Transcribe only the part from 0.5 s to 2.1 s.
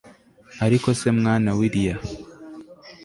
ariko se mwana willia